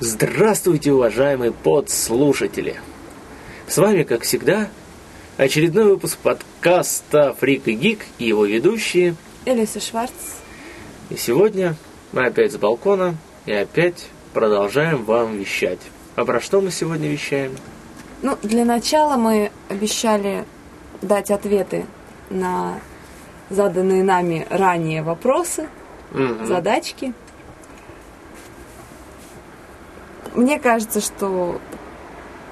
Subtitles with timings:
[0.00, 2.76] Здравствуйте, уважаемые подслушатели!
[3.66, 4.68] С вами, как всегда,
[5.38, 9.14] очередной выпуск подкаста «Фрик и Гик» и его ведущие
[9.46, 10.12] Элиса Шварц.
[11.08, 11.76] И сегодня
[12.12, 13.14] мы опять с балкона
[13.46, 15.80] и опять продолжаем вам вещать.
[16.14, 17.52] А про что мы сегодня вещаем?
[18.22, 20.44] Ну, для начала мы обещали
[21.00, 21.86] дать ответы
[22.28, 22.80] на
[23.48, 25.68] заданные нами ранее вопросы,
[26.12, 26.46] Мгм.
[26.46, 27.14] задачки.
[30.36, 31.58] Мне кажется, что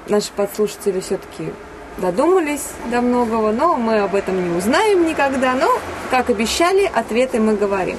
[0.09, 1.53] наши подслушатели все-таки
[1.99, 5.53] додумались до многого, но мы об этом не узнаем никогда.
[5.53, 5.69] Но,
[6.09, 7.97] как обещали, ответы мы говорим.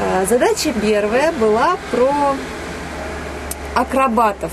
[0.00, 2.10] Э, Задача первая была про
[3.74, 4.52] акробатов.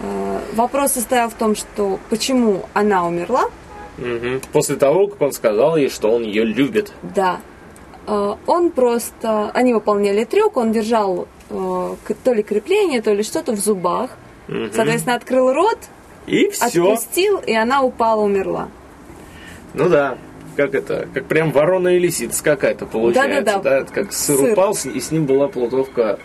[0.00, 3.46] Э, Вопрос состоял в том, что почему она умерла.
[4.52, 6.92] После того, как он сказал ей, что он ее любит.
[7.02, 7.40] Да.
[8.06, 9.50] Э, Он просто...
[9.54, 11.26] Они выполняли трюк, он держал
[12.24, 14.10] то ли крепление, то ли что-то в зубах.
[14.48, 14.72] Мгм.
[14.72, 15.78] Соответственно, открыл рот,
[16.26, 16.66] И все.
[16.66, 18.68] отпустил, и она упала, умерла.
[19.74, 20.18] Ну да,
[20.56, 23.42] как это, как прям ворона и лисица какая-то получается.
[23.42, 23.78] Да-да-да.
[23.78, 24.52] Это как сыр, Сыр.
[24.52, 26.18] упал, и с ним была плутовка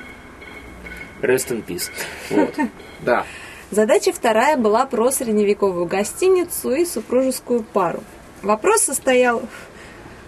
[1.22, 1.89] Rest in Peace.
[2.30, 2.53] Вот.
[3.02, 3.25] Да.
[3.69, 8.02] Задача вторая была про средневековую гостиницу и супружескую пару.
[8.41, 9.44] Вопрос состоял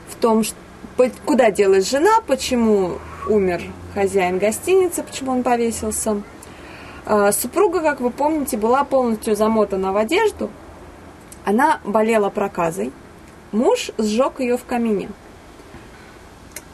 [0.09, 0.55] в том, что
[1.25, 2.97] куда делась жена, почему
[3.27, 3.61] умер
[3.93, 6.21] хозяин гостиницы, почему он повесился.
[7.05, 10.49] А, Супруга, как вы помните, была полностью замотана в одежду.
[11.45, 12.91] Она болела проказой.
[13.51, 15.09] Муж сжег ее в камине.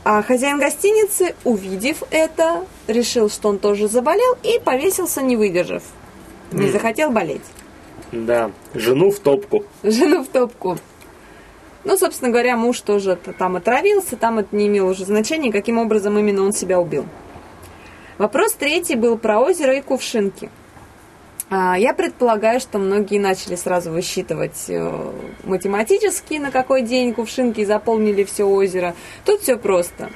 [0.03, 5.83] А хозяин гостиницы, увидев это, решил, что он тоже заболел и повесился, не выдержав.
[6.51, 7.41] Не захотел болеть.
[8.11, 8.51] Да.
[8.73, 9.65] Жену в топку.
[9.83, 10.77] Жену в топку.
[11.85, 16.17] Ну, собственно говоря, муж тоже там отравился, там это не имело уже значения, каким образом
[16.17, 17.05] именно он себя убил.
[18.17, 20.49] Вопрос третий был про озеро и кувшинки.
[21.49, 25.11] А, Я предполагаю, что многие начали сразу высчитывать э,
[25.43, 28.95] математически, на какой день кувшинки заполнили все озеро.
[29.23, 30.09] Тут все просто.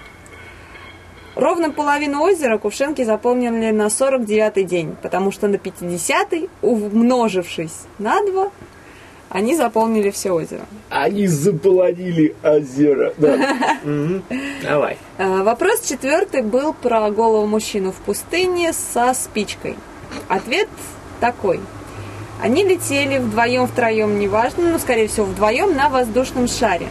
[1.35, 8.51] Ровно половину озера кувшинки заполнили на 49-й день, потому что на 50-й, умножившись на 2,
[9.29, 10.65] они заполнили все озеро.
[10.89, 13.13] Они заполонили озеро.
[13.17, 13.55] Да.
[14.63, 14.97] Давай.
[15.17, 19.75] Э, Вопрос четвертый был про голову мужчину в пустыне со спичкой.
[20.27, 20.67] Ответ
[21.19, 21.59] такой.
[22.41, 26.87] Они летели вдвоем, втроем, неважно, но, скорее всего, вдвоем на воздушном шаре.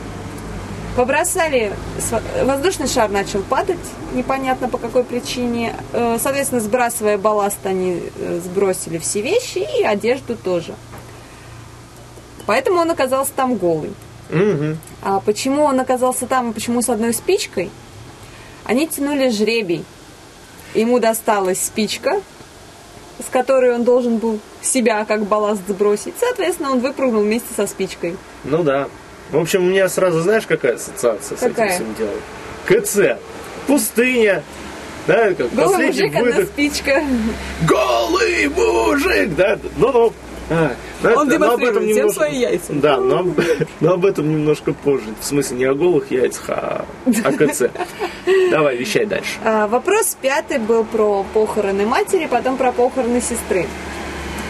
[0.95, 1.73] Побросали,
[2.45, 3.79] воздушный шар начал падать,
[4.15, 5.75] непонятно по какой причине.
[5.93, 10.75] Э, Соответственно, сбрасывая балласт, они э, сбросили все вещи и одежду тоже.
[12.49, 13.93] Поэтому он оказался там голый.
[14.31, 14.79] Мгм.
[15.03, 17.71] А почему он оказался там и почему с одной спичкой?
[18.65, 19.85] Они тянули жребий.
[20.73, 22.23] Ему досталась спичка,
[23.23, 26.15] с которой он должен был себя как балласт сбросить.
[26.19, 28.17] Соответственно, он выпрыгнул вместе со спичкой.
[28.45, 28.89] Ну да.
[29.31, 31.75] В общем, у меня сразу, знаешь, какая ассоциация с Какая?
[31.77, 32.21] этим всем делом?
[32.65, 33.21] КЦ.
[33.67, 34.43] Пустыня.
[35.07, 36.49] Да, как последний мужик, одна выдох.
[36.49, 37.05] спичка.
[37.67, 39.35] Голый мужик!
[39.37, 40.15] Да, ну-ну.
[40.51, 40.75] А,
[41.17, 42.73] Он демонстрирует всем немножко- свои яйца.
[42.73, 43.41] Да, но, об-
[43.81, 45.05] но об этом немножко позже.
[45.21, 46.85] В смысле, не о голых яйцах, а
[47.25, 47.71] о КЦ.
[48.51, 49.39] Давай, вещай дальше.
[49.45, 53.67] А, Вопрос пятый был про похороны матери, потом про похороны сестры.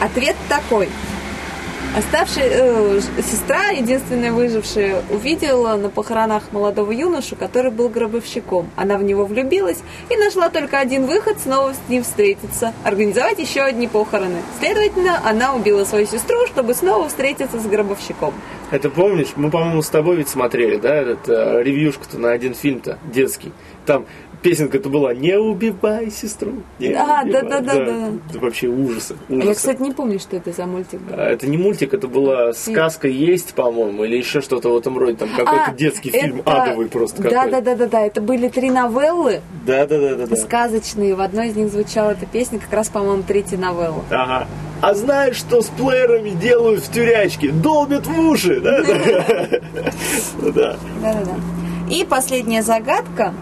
[0.01, 0.89] Ответ такой.
[1.97, 8.71] Оставшая э, сестра, единственная выжившая, увидела на похоронах молодого юношу, который был гробовщиком.
[8.77, 9.79] Она в него влюбилась
[10.11, 14.43] и нашла только один выход снова с ним встретиться, организовать еще одни похороны.
[14.61, 18.35] Следовательно, она убила свою сестру, чтобы снова встретиться с гробовщиком.
[18.71, 22.99] Это помнишь, мы, по-моему, с тобой ведь смотрели, да, этот э, ревьюшка-то на один фильм-то,
[23.05, 23.53] детский.
[23.87, 24.05] Там
[24.43, 26.53] песенка-то была «Не убивай сестру».
[26.79, 27.43] не Да, убивай».
[27.43, 28.09] да, да, да, да.
[28.31, 29.49] Это вообще ужасы, А ужасы.
[29.49, 31.15] Я, кстати, не помню, что это за мультик был.
[31.17, 35.17] А, Это не мультик, это была сказка есть, по-моему, или еще что-то в этом роде,
[35.17, 37.51] там какой-то А, детский фильм это- адовый просто Да, какой-то.
[37.51, 38.07] да, да, да, да.
[38.07, 40.37] Это были три новеллы Да, да, да, да, да.
[40.37, 41.15] сказочные.
[41.15, 44.05] В одной из них звучала эта песня, как раз, по-моему, третья новелла.
[44.11, 44.47] Ага.
[44.81, 47.51] А знаешь, что с плеерами делают в тюрячке?
[47.51, 48.81] Долбят в уши, да?
[48.83, 49.61] Да.
[50.55, 51.95] Да, да, да.
[51.95, 53.35] И последняя загадка.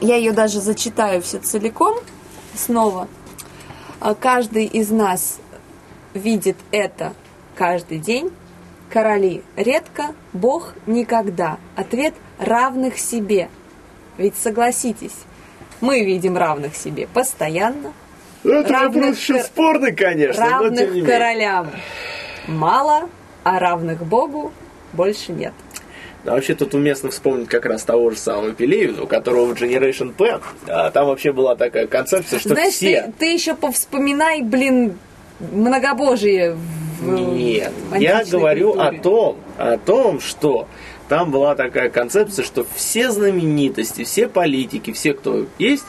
[0.00, 1.98] Я ее даже зачитаю все целиком
[2.54, 3.08] снова.
[4.00, 5.38] А Каждый из нас
[6.14, 7.12] видит это
[7.54, 8.30] каждый день.
[8.90, 11.58] Короли редко, Бог никогда.
[11.74, 13.48] Ответ равных себе.
[14.16, 15.16] Ведь согласитесь,
[15.80, 17.92] мы видим равных себе постоянно,
[18.44, 21.04] Ну, Это Равных вопрос еще кор- спорный, конечно, но тем равных не менее.
[21.12, 21.70] королям
[22.46, 23.08] мало,
[23.44, 24.52] а равных Богу
[24.92, 25.52] больше нет.
[26.26, 30.12] А вообще тут уместно вспомнить как раз того же самого Пелевина, у которого в Generation
[30.12, 33.02] P, а, там вообще была такая концепция, что Знаешь, все...
[33.02, 34.98] ты, ты еще повспоминай, блин,
[35.38, 36.56] многобожие
[37.00, 38.98] в Нет, я говорю культуре.
[38.98, 40.66] о том, о том, что
[41.08, 45.84] там была такая концепция, что все знаменитости, все политики, все, кто есть,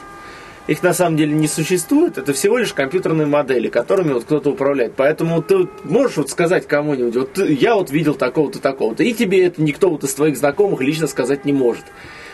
[0.68, 4.94] их на самом деле не существует, это всего лишь компьютерные модели, которыми вот кто-то управляет.
[4.96, 9.12] Поэтому ты вот можешь вот сказать кому-нибудь, вот ты- я вот видел такого-то, такого-то, и
[9.14, 11.84] тебе это никто вот из твоих знакомых лично сказать не может.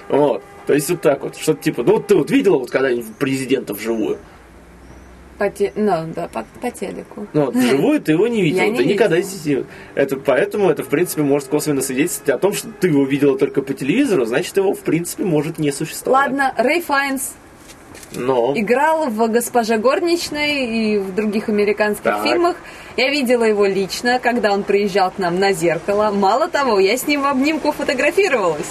[0.08, 0.42] Вот.
[0.66, 3.72] То есть вот так вот, что-то типа, ну вот ты вот видела вот когда-нибудь президента
[3.72, 4.18] вживую?
[5.38, 7.26] По те- Ну, да, по, по телеку.
[7.32, 9.64] Ну, вот, вживую ты его не видел, Я не ты никогда видела.
[9.96, 13.60] Это, поэтому это, в принципе, может косвенно свидетельствовать о том, что ты его видела только
[13.62, 16.28] по телевизору, значит, его, в принципе, может не существовать.
[16.30, 17.34] Ладно, Рэй Файнс
[18.14, 18.52] Но...
[18.54, 22.22] играл в «Госпоже горничной» и в других американских Так.
[22.22, 22.56] фильмах.
[22.96, 26.10] Я видела его лично, когда он приезжал к нам на зеркало.
[26.10, 28.70] Мало того, я с ним в обнимку фотографировалась.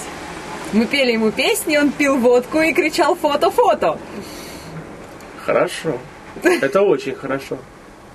[0.72, 3.98] Мы пели ему песни, он пил водку и кричал «фото-фото».
[5.44, 5.98] Хорошо.
[6.42, 7.58] Это очень хорошо.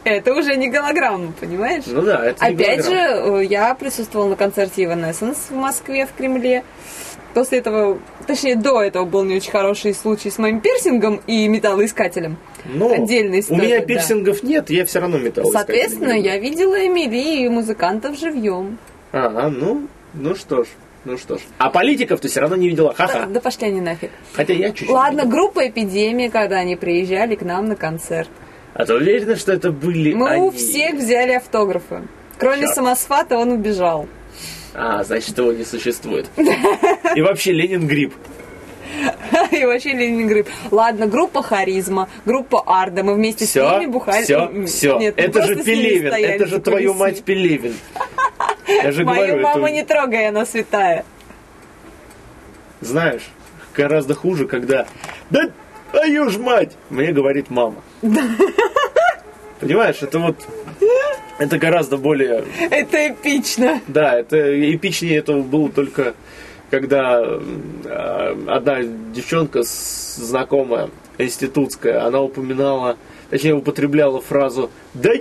[0.03, 1.83] Это уже не голограмма, понимаешь?
[1.87, 6.63] Ну да, это Опять же, э, я присутствовала на концерте Evanescence в Москве, в Кремле.
[7.33, 12.37] После этого, точнее, до этого был не очень хороший случай с моим пирсингом и металлоискателем.
[12.65, 13.85] Но отдельная У история, меня да.
[13.85, 18.77] пирсингов нет, я все равно металл Соответственно, я видела Эмили и музыкантов живьем.
[19.11, 20.67] Ага, ну, ну что ж,
[21.05, 21.41] ну что ж.
[21.59, 23.25] А политиков ты все равно не видела, Да, ха-ха.
[23.27, 24.09] да пошли они нафиг.
[24.33, 24.89] Хотя я чуть-чуть.
[24.89, 28.29] Ладно, группа «Эпидемия», когда они приезжали к нам на концерт.
[28.73, 30.41] А ты уверена, что это были Мы они?
[30.43, 32.03] у всех взяли автографы.
[32.37, 32.75] Кроме Чёрт.
[32.75, 34.07] самосфата он убежал.
[34.73, 36.27] А, значит, его не существует.
[37.15, 38.13] И вообще Ленин гриб.
[39.51, 40.47] И вообще Ленинград.
[40.71, 43.03] Ладно, группа Харизма, группа Арда.
[43.03, 44.23] Мы вместе с Все, ними бухали.
[44.23, 44.97] все, все.
[44.97, 47.75] нет, Это же с Пелевин, стояли это же твою мать Пелевин.
[48.67, 51.05] Я же Мою говорю, маму это, не трогай, она святая.
[52.81, 53.29] знаешь,
[53.75, 54.85] гораздо хуже, когда
[55.29, 55.49] да
[55.91, 57.81] твою ж мать, мне говорит мама.
[59.59, 60.35] Понимаешь, это вот,
[61.37, 63.81] это гораздо более Это эпично.
[63.87, 64.37] Да, это
[64.73, 66.13] эпичнее этого было только
[66.69, 72.97] когда э, одна девчонка знакомая институтская, она упоминала,
[73.29, 75.11] точнее употребляла фразу «Да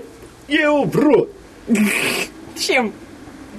[0.46, 1.30] я его в рот!»
[2.56, 2.92] Чем?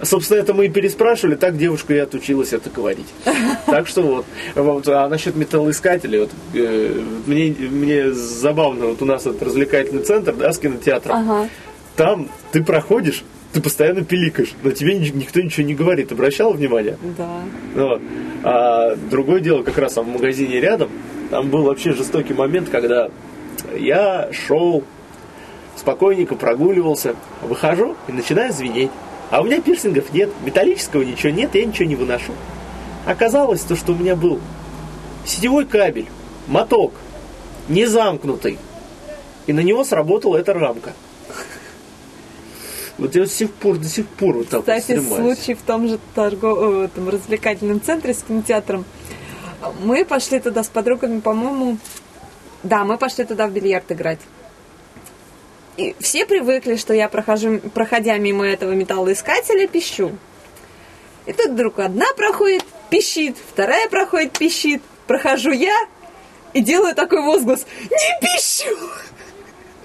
[0.02, 3.08] Собственно, это мы и переспрашивали, так девушка и отучилась это говорить.
[3.66, 4.26] Так что вот.
[4.56, 10.34] вот а насчет металлоискателей, вот, э, мне, мне забавно, вот у нас этот развлекательный центр,
[10.34, 11.50] да, с кинотеатром, Ага.
[11.96, 13.24] там ты проходишь,
[13.54, 16.12] ты постоянно пиликаешь, но тебе ни- никто ничего не говорит.
[16.12, 16.98] Обращал внимание?
[17.18, 17.42] Да.
[17.76, 18.02] Вот.
[18.44, 20.90] А другое дело, как раз там в магазине рядом,
[21.30, 23.10] там был вообще жестокий момент, когда
[23.78, 24.84] я шел,
[25.76, 28.92] спокойненько прогуливался, выхожу и начинаю звенеть.
[29.30, 32.34] А у меня пирсингов нет, металлического ничего нет, я ничего не выношу.
[33.06, 34.40] Оказалось, то, что у меня был
[35.26, 36.08] сетевой кабель,
[36.48, 36.94] моток,
[37.68, 38.58] не замкнутый.
[39.46, 40.94] И на него сработала эта рамка.
[42.98, 45.38] Вот я до сих пор, до сих пор вот так вот Кстати, стремаюсь.
[45.38, 46.60] случай в том же торгов...
[46.62, 48.84] э, этом развлекательном центре с кинотеатром.
[49.82, 51.78] Мы пошли туда с подругами, по-моему...
[52.62, 54.20] Да, мы пошли туда в бильярд играть.
[55.80, 60.12] И все привыкли, что я прохожу, проходя мимо этого металлоискателя, пищу.
[61.26, 64.82] И тут вдруг одна проходит, пищит, вторая проходит, пищит.
[65.08, 65.74] Прохожу я
[66.52, 68.76] и делаю такой возглас «Не пищу!»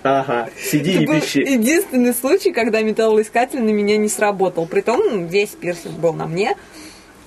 [0.02, 1.38] Ага, сиди и пищи.
[1.38, 4.66] единственный случай, когда металлоискатель на меня не сработал.
[4.66, 6.56] Притом весь пирсинг был на мне,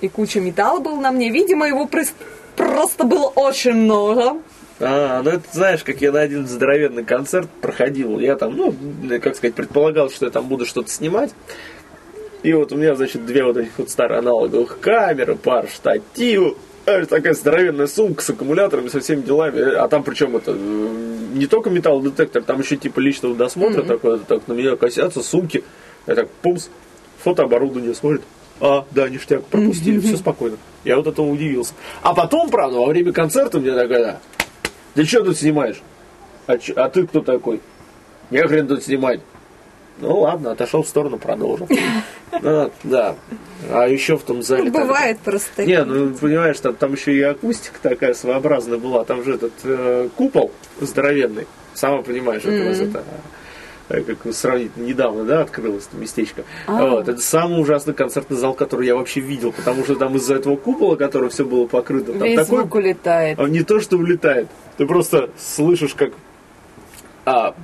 [0.02, 1.30] и куча металла был на мне.
[1.30, 2.12] Видимо, его прос-
[2.54, 4.42] просто было очень много.
[4.80, 8.18] А, ну это знаешь, как я на один здоровенный концерт проходил.
[8.20, 8.74] Я там, ну,
[9.20, 11.30] как сказать, предполагал, что я там буду что-то снимать.
[12.42, 16.56] И вот у меня, значит, две вот этих вот старые аналоговых камеры, пар штативов,
[16.86, 19.74] а, такая здоровенная сумка с аккумуляторами, со всеми делами.
[19.74, 24.52] А там причем это не только металлодетектор, там еще типа личного досмотра такой, так на
[24.52, 25.64] меня косятся сумки.
[26.06, 26.68] Я так, пумс,
[27.22, 28.22] фотооборудование смотрит.
[28.60, 30.56] А, да, ништяк, пропустили, все спокойно.
[30.84, 31.74] Я вот этому удивился.
[32.02, 34.20] А потом, правда, во время концерта мне такая, да,
[34.98, 35.80] ты что тут снимаешь?
[36.48, 37.60] А, чё- а ты кто такой?
[38.30, 39.20] Не хрен тут снимать.
[40.00, 41.68] Ну ладно, отошел в сторону, продолжил.
[42.32, 43.14] А, да.
[43.70, 44.64] А еще в том зале.
[44.64, 45.64] тогда- Бывает просто.
[45.64, 49.04] Не, ну понимаешь, там, там еще и акустика такая своеобразная была.
[49.04, 50.50] Там же этот э, купол
[50.80, 51.46] здоровенный.
[51.74, 53.04] Сама понимаешь, вас это
[53.88, 56.44] как сравнить недавно, да, открылось это местечко.
[56.66, 56.86] А.
[56.86, 60.56] Вот, это самый ужасный концертный зал, который я вообще видел, потому что там из-за этого
[60.56, 63.38] купола, который все было покрыто, там Весь такой звук улетает.
[63.40, 64.48] а не то, что улетает.
[64.76, 66.12] Ты просто слышишь, как
[67.24, 67.54] а,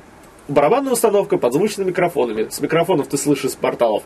[0.49, 2.49] барабанная установка под звучными микрофонами.
[2.51, 4.03] С микрофонов ты слышишь с порталов.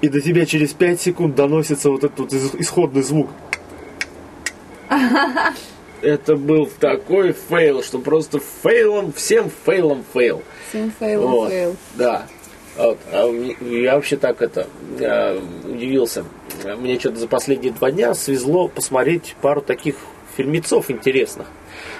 [0.00, 3.30] И до тебя через 5 секунд доносится вот этот вот исходный звук.
[6.02, 10.42] Это был такой фейл, что просто фейлом, всем фейлом фейл.
[10.68, 11.76] Всем фейл, Вот, фейл.
[11.94, 12.26] Да.
[12.76, 12.98] Вот.
[13.12, 13.26] А
[13.60, 14.66] я вообще так это
[14.98, 16.24] э, удивился.
[16.78, 19.96] Мне что-то за последние два дня свезло посмотреть пару таких
[20.36, 21.46] фильмецов интересных.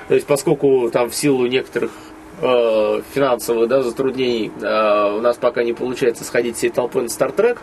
[0.09, 1.93] То есть, поскольку там в силу некоторых
[2.41, 7.61] э, финансовых да, затруднений э, у нас пока не получается сходить всей толпой на Стартрек.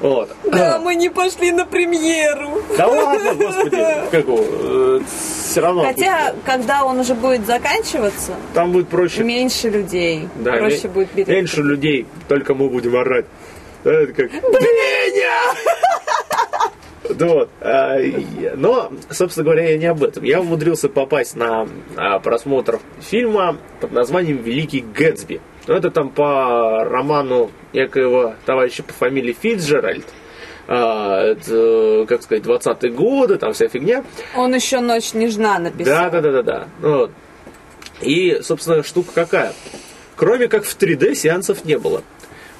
[0.00, 0.30] Вот.
[0.44, 2.62] Да, мы не пошли на премьеру.
[2.76, 5.00] Да ладно, господи, как его,
[5.50, 5.82] все равно.
[5.84, 9.24] Хотя, когда он уже будет заканчиваться, там будет проще.
[9.24, 10.28] меньше людей.
[10.36, 11.28] Да, Проще ме- будет билет.
[11.28, 13.26] Меньше людей, только мы будем орать.
[13.84, 14.30] Это как...
[17.10, 17.48] Да вот.
[17.60, 17.96] а,
[18.56, 20.22] Но, собственно говоря, я не об этом.
[20.24, 25.40] Я умудрился попасть на а, просмотр фильма под названием «Великий Гэтсби».
[25.68, 30.06] Ну, это там по роману некоего товарища по фамилии Фитджеральд.
[30.66, 34.02] А, это, как сказать, 20-е годы, там вся фигня.
[34.34, 36.10] Он еще «Ночь нежна» написал.
[36.10, 36.68] Да, да, да, да, да.
[36.80, 37.10] Вот.
[38.00, 39.52] И, собственно, штука какая?
[40.16, 42.02] Кроме как в 3D сеансов не было.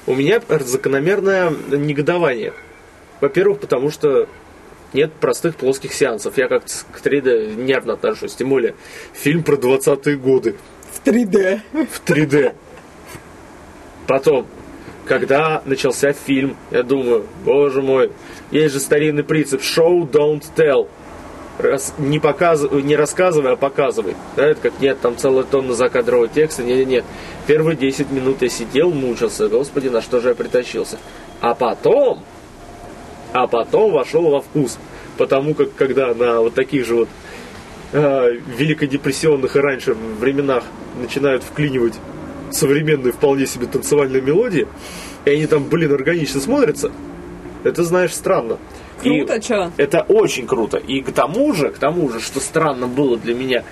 [0.05, 2.53] У меня закономерное негодование.
[3.21, 4.27] Во-первых, потому что
[4.93, 6.37] нет простых плоских сеансов.
[6.37, 8.35] Я как-то к 3D нервно отношусь.
[8.35, 8.75] Тем более,
[9.13, 10.55] фильм про 20-е годы
[10.93, 11.59] В 3D.
[11.73, 12.53] в 3D.
[14.09, 14.47] Потом,
[15.05, 18.11] когда начался фильм, я думаю, боже мой,
[18.49, 20.87] есть же старинный принцип show, don't tell.
[21.59, 24.15] Раз, не, показывай, не рассказывай, а показывай.
[24.35, 26.63] Да, это как нет, там целая тонна закадрового текста.
[26.63, 27.05] Нет, нет, нет.
[27.45, 29.47] Первые 10 минут я сидел, мучился.
[29.47, 30.97] Господи, на что же я притащился?
[31.39, 32.23] А потом,
[33.31, 34.79] а потом вошел во вкус.
[35.19, 37.09] Потому как, когда на вот таких же вот
[37.91, 40.63] э, великодепрессионных и раньше временах
[40.99, 41.93] начинают вклинивать
[42.51, 44.67] современные вполне себе танцевальные мелодии,
[45.25, 46.91] и они там, блин, органично смотрятся,
[47.63, 48.57] это, знаешь, странно.
[49.03, 49.71] И Круто, чё?
[49.77, 50.77] Это очень круто.
[50.77, 53.63] И к тому же, к тому же, что странно было для меня,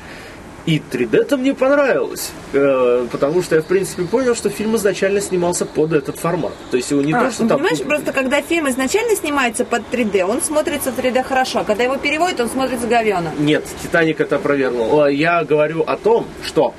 [0.65, 5.65] и 3D-то мне понравилось, э, потому что я, в принципе, понял, что фильм изначально снимался
[5.65, 6.51] под этот формат.
[6.71, 7.59] То есть его не А, то, что там...
[7.59, 11.85] понимаешь, просто когда фильм изначально снимается под 3D, он смотрится в 3D хорошо, а когда
[11.85, 13.31] его переводят, он смотрится говёно.
[13.39, 14.99] Нет, Титаник это опровергнул.
[14.99, 16.73] О, Я говорю о том, что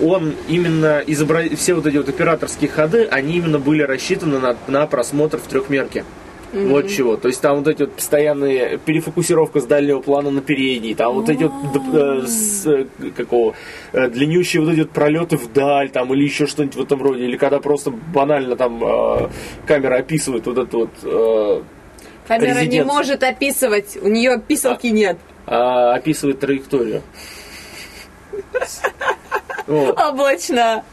[0.00, 1.44] он именно изобра...
[1.56, 6.04] все вот эти вот операторские ходы, они именно были рассчитаны на, на просмотр в трехмерке.
[6.52, 7.16] Вот чего.
[7.16, 11.28] То есть там вот эти вот постоянные перефокусировка с дальнего плана на передний, там вот
[11.30, 13.54] эти вот э, с, э, какого
[13.92, 17.38] э, длиннющие вот эти вот пролеты вдаль, там или еще что-нибудь в этом роде, или
[17.38, 19.28] когда просто банально там э,
[19.66, 21.62] камера описывает вот это вот э,
[22.28, 25.18] Камера не может описывать, у нее писалки нет.
[25.46, 27.02] а, описывает траекторию.
[29.68, 30.84] Облачно.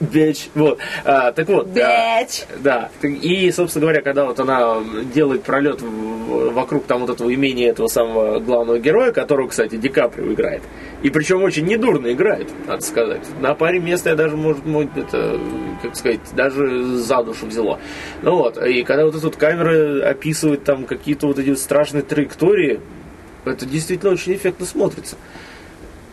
[0.00, 0.48] Бич.
[0.56, 0.80] Вот.
[1.04, 1.72] А, так вот.
[1.72, 2.18] да.
[2.22, 2.44] Бэч.
[2.58, 2.90] Да.
[3.00, 4.78] Так- И, собственно говоря, когда вот она
[5.14, 10.32] делает пролет вокруг там вот этого имения этого самого главного героя, которого, кстати, Ди Каприо
[10.32, 10.62] играет.
[11.02, 13.22] И причем очень недурно играет, надо сказать.
[13.40, 15.38] На паре мест я даже, может, может, это,
[15.82, 17.78] как сказать, даже за душу взяло.
[18.22, 22.02] Ну вот, и когда вот эта вот камера описывает там какие-то вот эти вот страшные
[22.02, 22.80] траектории,
[23.44, 25.16] это действительно очень эффектно смотрится.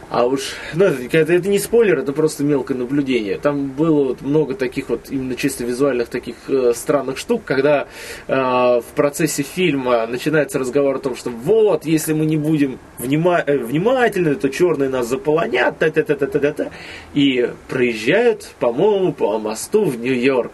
[0.09, 3.37] А уж, ну, это, это, не спойлер, это просто мелкое наблюдение.
[3.37, 7.85] Там было вот много таких вот именно чисто визуальных таких э, странных штук, когда
[8.27, 13.43] э, в процессе фильма начинается разговор о том, что вот, если мы не будем внима-
[13.45, 16.71] э, внимательны, то черные нас заполонят, та та та та та та та
[17.13, 20.53] и проезжают, по-моему, по мосту в Нью-Йорк.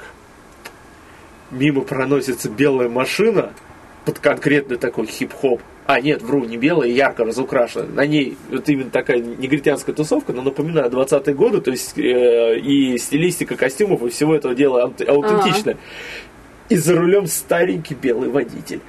[1.52, 3.54] Мимо проносится белая машина
[4.04, 5.62] под конкретный такой хип-хоп.
[5.88, 7.86] А, нет, вру, не белая, ярко разукрашена.
[7.86, 12.98] На ней вот именно такая негритянская тусовка, но напоминаю, 20-е годы, то есть э, и
[12.98, 15.78] стилистика костюмов, и всего этого дела аут- аутентичная.
[16.68, 18.80] И за рулем старенький белый водитель.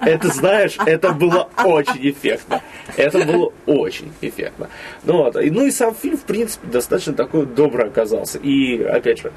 [0.00, 2.60] Это, знаешь, это было очень эффектно.
[2.96, 4.68] Это было очень эффектно.
[5.04, 5.36] Ну, вот.
[5.36, 8.38] Ну и сам фильм, в принципе, достаточно такой добрый оказался.
[8.38, 9.32] И, опять же,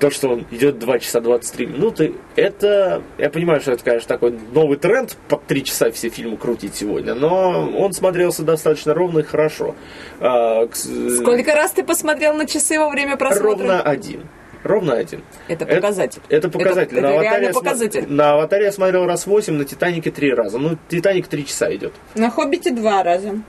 [0.00, 4.34] то, что он идет 2 часа 23 минуты, это, я понимаю, что это, конечно, такой
[4.52, 9.22] новый тренд, по 3 часа все фильмы крутить сегодня, но он смотрелся достаточно ровно и
[9.22, 9.74] хорошо.
[10.20, 13.48] А, Сколько раз ты посмотрел на часы во время просмотра?
[13.48, 14.28] Ровно один.
[14.64, 15.22] Ровно один.
[15.46, 16.22] Это показатель.
[16.30, 16.96] Это, показатель.
[16.96, 18.04] Это, на, это аватаре реально показатель.
[18.08, 20.58] на аватаре я смотрел раз 8, на Титанике 3 раза.
[20.58, 21.92] Ну, Титаник 3 часа идет.
[22.14, 23.40] На Хоббите два раза.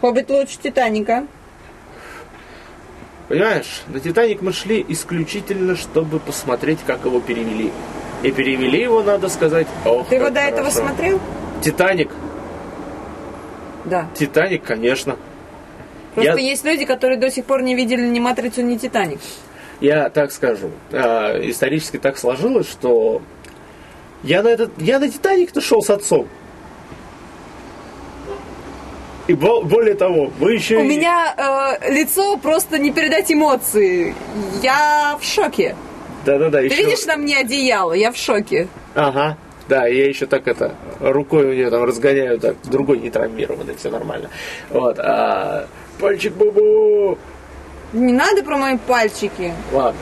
[0.00, 1.26] Хоббит лучше Титаника.
[3.28, 7.72] Понимаешь, на Титаник мы шли исключительно, чтобы посмотреть, как его перевели.
[8.22, 10.86] И перевели его, надо сказать, ох, Ты его до этого хорошо.
[10.88, 11.20] смотрел?
[11.62, 12.10] Титаник.
[13.84, 14.08] Да.
[14.14, 15.16] Титаник, конечно.
[16.14, 19.20] Просто Я- есть люди, которые до сих пор не видели ни Матрицу, ни Титаник.
[19.80, 23.20] я так скажу, а, исторически так сложилось, что
[24.22, 26.28] я на этот, я на Титаник-то шел с отцом.
[29.26, 30.76] И бо- более того, мы еще...
[30.76, 31.34] У и- меня
[31.80, 34.14] э, лицо просто не передать эмоции.
[34.62, 35.74] Я в шоке.
[36.26, 36.76] Да-да-да, Ты еще...
[36.84, 37.92] видишь на мне одеяло?
[37.92, 38.68] Я в шоке.
[38.94, 39.36] Ага.
[39.68, 43.90] Да, я еще так это рукой у нее там разгоняю, так другой не травмированный, все
[43.90, 44.28] нормально.
[44.68, 44.98] Вот.
[44.98, 45.66] А,
[45.98, 47.16] пальчик бубу.
[47.94, 49.54] Не надо про мои пальчики.
[49.72, 49.98] Ладно.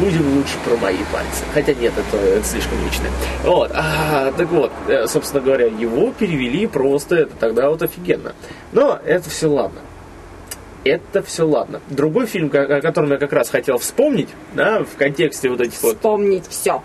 [0.00, 1.44] Будем лучше про мои пальцы.
[1.52, 3.10] Хотя нет, это, это слишком личное.
[3.44, 3.70] Вот.
[3.74, 8.34] А, так вот, э, собственно говоря, его перевели просто это тогда вот офигенно.
[8.72, 9.80] Но это все ладно.
[10.84, 11.80] Это все ладно.
[11.88, 15.96] Другой фильм, о котором я как раз хотел вспомнить, да, в контексте вот этих вот
[15.96, 16.82] Вспомнить все.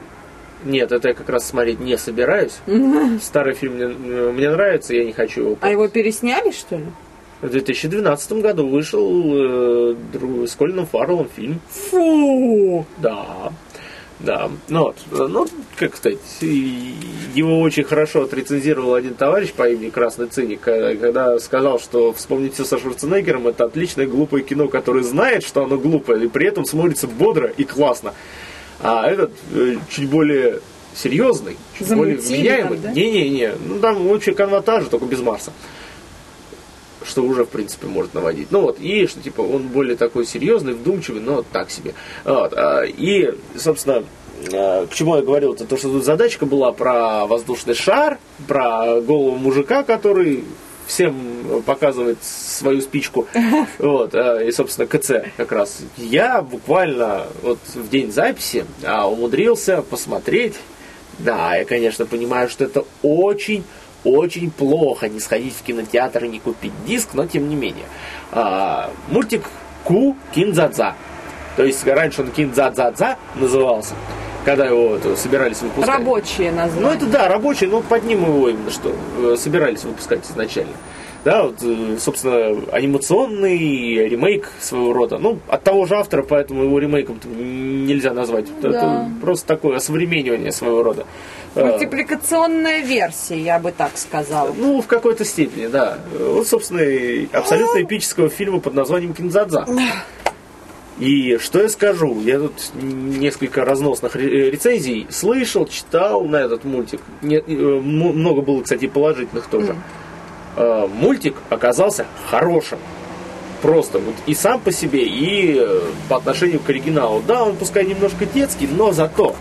[0.63, 2.57] Нет, это я как раз смотреть не собираюсь.
[3.21, 5.57] Старый фильм мне, э, мне нравится, я не хочу его.
[5.61, 6.85] А его пересняли, что ли?
[7.41, 9.95] В 2012 году вышел э,
[10.45, 11.61] с Колином Фарреллом фильм.
[11.89, 12.85] Фу!
[12.97, 13.53] Да.
[14.19, 14.51] Да.
[14.67, 20.27] Ну, вот, э, ну, как сказать, его очень хорошо отрецензировал один товарищ по имени Красный
[20.27, 25.43] Циник, э, когда сказал, что вспомнить все со Шварценеггером это отличное глупое кино, которое знает,
[25.43, 28.13] что оно глупое, и при этом смотрится бодро и классно.
[28.81, 30.59] А этот э, чуть более
[30.93, 32.77] серьезный, чуть более Замутили вменяемый.
[32.77, 32.91] там, да?
[32.91, 35.53] Не-не-не, ну там вообще конватажа, только без Марса.
[37.09, 38.51] Что уже, в принципе, может наводить.
[38.51, 41.95] Ну вот, и что, типа, он более такой серьезный, вдумчивый, но так себе.
[42.23, 44.03] Вот, а, и, собственно,
[44.53, 49.01] а, к чему я говорил, это то, что тут задачка была про воздушный шар, про
[49.01, 50.43] голову мужика, который
[50.85, 53.27] всем показывает свою спичку.
[53.79, 55.79] Вот, а, и, собственно, КЦ как раз.
[55.97, 60.55] Я буквально вот в день записи умудрился посмотреть.
[61.17, 63.63] Да, я, конечно, понимаю, что это очень
[64.03, 67.85] очень плохо не сходить в кинотеатр и не купить диск, но тем не менее.
[68.31, 69.43] А, мультик
[69.83, 70.95] Ку Кинзадза.
[71.57, 73.93] То есть раньше он Кинзадзадза назывался,
[74.45, 75.97] когда его это, собирались выпускать.
[75.99, 76.95] Рабочие Ну названия.
[76.95, 80.73] это да, рабочий, но под ним его именно что э, собирались выпускать изначально.
[81.25, 83.57] Да, вот, э, собственно, анимационный
[84.07, 85.17] ремейк своего рода.
[85.17, 87.19] Ну, от того же автора, поэтому его ремейком
[87.85, 88.45] нельзя назвать.
[88.59, 89.09] Это Да.
[89.21, 91.05] просто такое осовременивание своего рода.
[91.55, 94.53] Э, Мультипликационная версия, я бы так сказала.
[94.55, 95.97] Ну, в какой-то степени, да.
[96.19, 96.81] Вот, собственно,
[97.33, 99.65] абсолютно эпического фильма под названием Кинзадза.
[100.99, 102.19] И что я скажу?
[102.21, 106.99] Я тут несколько разносных ре- рецензий слышал, читал на этот мультик.
[107.21, 109.75] Э, много было, кстати, положительных тоже.
[110.57, 112.79] Э, Мультик оказался хорошим.
[113.61, 117.21] Просто вот и сам по себе, и э, по отношению к оригиналу.
[117.25, 119.35] Да, он пускай немножко детский, но зато,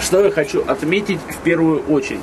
[0.00, 2.20] что я хочу отметить в первую очередь.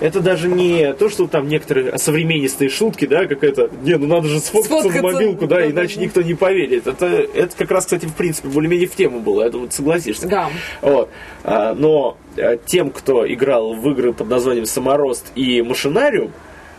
[0.00, 4.40] Это даже не то, что там некоторые современнистые шутки, да, какая-то, не, ну надо же
[4.40, 6.02] сфоткаться, Сфоткаться, на мобилку, да, да, иначе да.
[6.02, 6.86] никто не поверит.
[6.86, 10.26] Это, это как раз, кстати, в принципе, более-менее в тему было, я думаю, согласишься.
[10.26, 10.48] Да.
[10.80, 11.10] Вот.
[11.44, 16.32] А, Но а, тем, кто играл в игры под названием «Саморост» и «Машинариум»,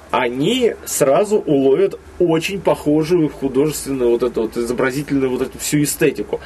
[0.10, 6.42] они сразу уловят очень похожую художественную вот эту вот изобразительную вот эту всю эстетику.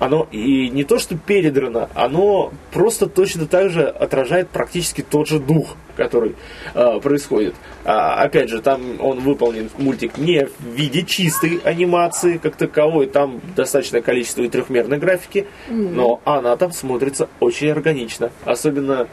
[0.00, 5.38] Оно и не то, что передрано, оно просто точно так же отражает практически тот же
[5.38, 6.36] дух, который
[6.74, 7.54] э, происходит.
[7.84, 13.42] А, опять же, там он выполнен мультик не в виде чистой анимации как таковой, там
[13.54, 18.30] достаточное количество и трехмерной графики, но она там смотрится очень органично.
[18.46, 19.06] Особенно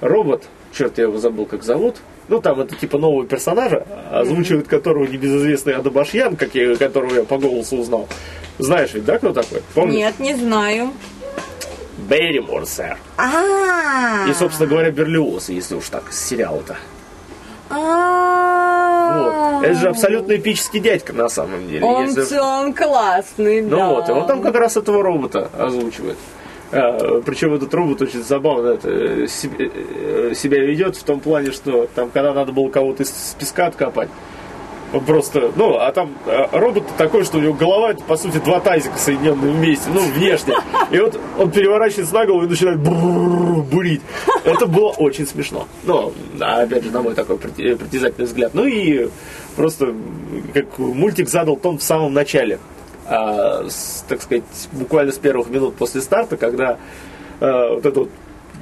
[0.00, 1.96] робот, черт я его забыл, как зовут.
[2.28, 7.38] Ну, там это типа нового персонажа, озвучивает которого небезызвестный Адабашьян, как я, которого я по
[7.38, 8.08] голосу узнал.
[8.58, 9.62] Знаешь ведь, да, кто такой?
[9.74, 9.94] Помнишь?
[9.96, 10.92] Нет, не знаю.
[12.08, 12.96] Берримор, сэр.
[13.16, 14.26] А.
[14.28, 16.76] И, собственно говоря, Берлиоз, если уж так, с сериала-то.
[17.70, 19.58] А.
[19.60, 19.64] Вот.
[19.64, 21.84] Это же абсолютно эпический дядька на самом деле.
[21.84, 23.88] Он, если- он классный, Ну да.
[23.88, 26.16] вот, и он там как раз этого робота озвучивает.
[26.72, 31.86] А, причем этот робот очень забавно это, э, э, себя ведет в том плане, что
[31.94, 34.08] там, когда надо было кого-то из песка откопать,
[34.92, 38.38] он просто, ну, а там э, робот такой, что у него голова, это, по сути,
[38.38, 40.54] два тазика соединенные вместе, ну, внешне.
[40.90, 44.02] И вот он переворачивается на голову и начинает бурить.
[44.44, 45.66] Это было очень смешно.
[45.84, 48.52] Ну, опять же, на мой такой притязательный взгляд.
[48.54, 49.08] Ну и
[49.56, 49.94] просто,
[50.52, 52.58] как мультик задал тон в самом начале.
[53.06, 56.78] А, с, так сказать, буквально с первых минут после старта, когда
[57.40, 58.10] а, вот эта вот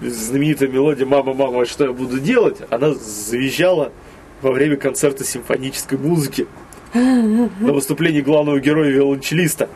[0.02, 3.92] знаменитая мелодия «Мама, мама, что я буду делать?» она завизжала
[4.40, 6.46] во время концерта симфонической музыки
[6.94, 9.68] на выступлении главного героя виолончелиста.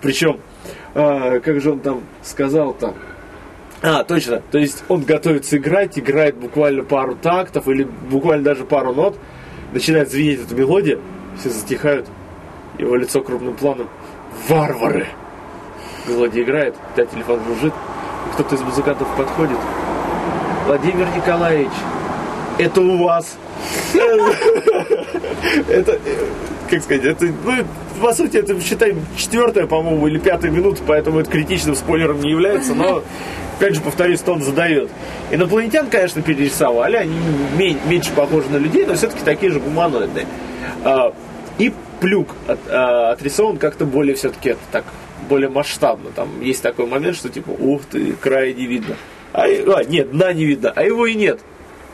[0.00, 0.38] Причем,
[0.94, 2.94] а, как же он там сказал-то?
[3.82, 4.42] А, точно.
[4.50, 9.18] То есть он готовится играть, играет буквально пару тактов или буквально даже пару нот,
[9.72, 10.98] начинает звенеть эта мелодия,
[11.38, 12.06] все затихают,
[12.78, 13.88] его лицо крупным планом.
[14.48, 15.06] Варвары!
[16.06, 17.72] мелодия играет, да, телефон жужжит,
[18.34, 19.56] кто-то из музыкантов подходит.
[20.66, 21.72] Владимир Николаевич,
[22.58, 23.36] это у вас.
[25.68, 25.98] Это,
[26.68, 27.52] как сказать, это, ну,
[28.00, 32.74] по сути, это, считай, четвертая, по-моему, или пятая минута, поэтому это критичным спойлером не является,
[32.74, 33.02] но,
[33.56, 34.90] опять же, повторюсь, тон задает.
[35.30, 37.14] Инопланетян, конечно, перерисовали, они
[37.86, 40.26] меньше похожи на людей, но все-таки такие же гуманоидные.
[40.84, 41.12] А,
[41.58, 41.72] и
[42.04, 44.84] плюк от, а, отрисован как-то более все-таки так
[45.26, 46.10] более масштабно.
[46.14, 48.96] Там есть такой момент, что типа, ух ты, края не видно.
[49.32, 51.40] А, а нет, дна не видно, а его и нет.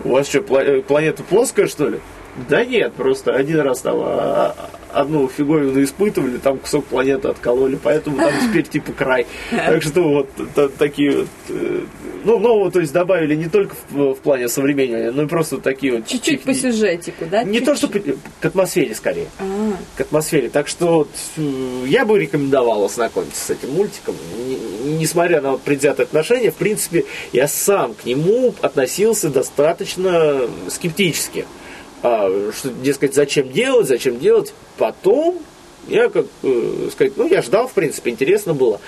[0.03, 2.01] У вас что, э, планета плоская, что ли?
[2.49, 4.57] Да нет, просто один раз там а,
[4.93, 9.29] а, одну фиговину испытывали, там кусок планеты откололи, поэтому там теперь типа край.
[9.53, 11.83] Так что вот та, такие вот, э,
[12.25, 15.97] ну, нового, то есть добавили не только в, в плане современного, но и просто такие
[15.97, 16.07] вот...
[16.07, 17.43] Чуть-чуть по сюжетику, да?
[17.43, 17.67] Не Чуть-чуть.
[17.67, 17.89] то, что
[18.41, 19.27] к атмосфере скорее.
[19.39, 19.45] А.
[19.97, 20.49] К атмосфере.
[20.49, 21.43] Так что э,
[21.87, 24.15] я бы рекомендовал ознакомиться с этим мультиком.
[24.85, 31.47] Несмотря на вот предвзятое отношение, в принципе, я сам к нему относился достаточно скептически
[32.03, 34.55] а, что, дескать, зачем делать, зачем делать.
[34.79, 35.39] Потом
[35.89, 38.81] я, как э, сказать, ну, я ждал, в принципе, интересно было.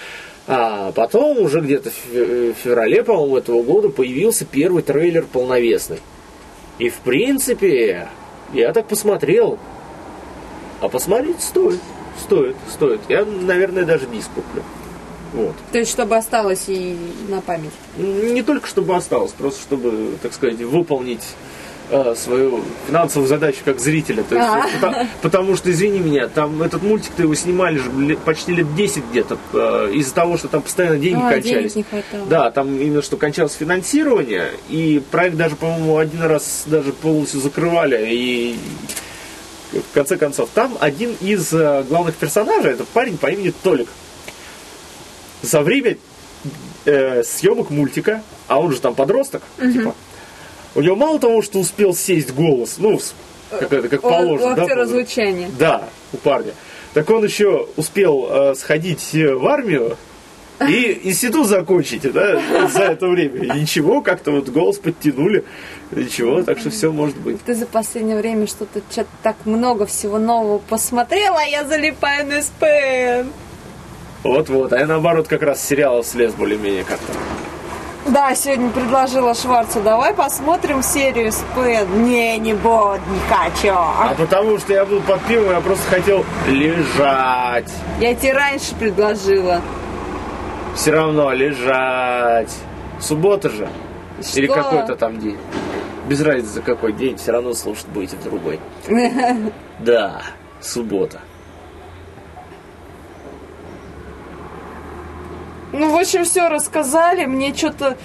[0.47, 6.01] А потом уже где-то в феврале, по-моему, этого года появился первый трейлер полновесный.
[6.79, 8.09] И, в принципе,
[8.53, 9.59] я так посмотрел.
[10.81, 11.81] А посмотреть стоит.
[12.21, 13.01] Стоит, стоит.
[13.09, 14.63] Я, наверное, даже диск куплю.
[15.33, 15.55] Вот.
[15.71, 16.97] То есть, чтобы осталось и
[17.29, 17.73] на память?
[17.97, 21.62] Не только чтобы осталось, просто чтобы, так сказать, выполнить э,
[22.17, 24.23] свою финансовую задачу как зрителя.
[24.23, 24.69] То есть, а.
[24.81, 29.39] потому, потому что, извини меня, там этот мультик-то его снимали же почти лет 10 где-то
[29.53, 31.75] э, из-за того, что там постоянно деньги а, кончались.
[31.75, 32.27] Денег не хватало.
[32.29, 38.09] Да, там именно что кончалось финансирование, и проект даже, по-моему, один раз даже полностью закрывали,
[38.11, 38.57] и
[39.73, 43.89] в конце концов, там один из э, главных персонажей, это парень по имени Толик.
[45.43, 45.97] За время
[46.85, 49.73] э, съемок мультика, а он же там подросток, угу.
[49.73, 49.95] типа,
[50.75, 52.99] у него мало того, что успел сесть голос, ну,
[53.51, 54.49] как, это, как положено.
[54.49, 55.51] У актера да, звучания.
[55.59, 56.53] Да, у парня.
[56.95, 59.97] Так он еще успел э, сходить в армию
[60.69, 63.55] и институт закончить, да, за это время.
[63.55, 65.45] И ничего, как-то вот голос подтянули.
[65.91, 67.41] Ничего, так что все может быть.
[67.43, 72.43] Ты за последнее время что-то что так много всего нового посмотрела, а я залипаю на
[72.43, 73.31] СПН.
[74.23, 77.13] Вот-вот, а я наоборот как раз сериал слез более-менее как-то.
[78.07, 82.03] Да, сегодня предложила Шварцу, давай посмотрим серию СПН.
[82.03, 83.73] Не, не буду, не хочу.
[83.73, 87.71] А потому что я был под пивом, я просто хотел лежать.
[88.01, 89.61] Я тебе раньше предложила.
[90.75, 92.53] Все равно лежать.
[93.01, 93.69] Суббота же.
[94.21, 94.39] Что?
[94.41, 95.39] Или какой-то там день.
[96.09, 98.59] Без разницы, за какой день, все равно слушать будете в другой.
[99.79, 100.23] Да,
[100.61, 101.21] суббота.
[105.73, 107.25] Ну, в общем, все рассказали.
[107.25, 107.97] Мне что-то...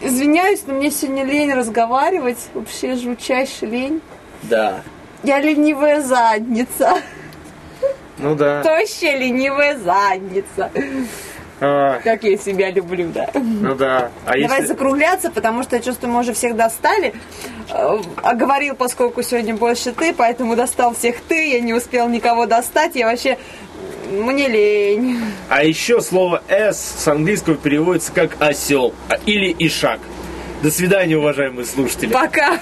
[0.00, 2.38] Извиняюсь, но мне сегодня лень разговаривать.
[2.54, 4.00] Вообще жутчайшая лень.
[4.44, 4.80] Да.
[5.22, 6.94] Я ленивая задница.
[8.16, 8.62] Ну да.
[8.62, 10.70] Тощая ленивая задница.
[11.60, 12.00] А...
[12.02, 13.28] Как я себя люблю, да.
[13.34, 14.10] Ну да.
[14.24, 14.64] А Давай если...
[14.64, 17.12] закругляться, потому что я чувствую, мы уже всех достали.
[17.68, 21.50] А говорил, поскольку сегодня больше ты, поэтому достал всех ты.
[21.50, 22.94] Я не успел никого достать.
[22.94, 23.36] Я вообще
[24.10, 25.18] мне лень.
[25.48, 28.94] А еще слово «с» с английского переводится как «осел»
[29.26, 30.00] или «ишак».
[30.62, 32.12] До свидания, уважаемые слушатели.
[32.12, 32.60] Пока.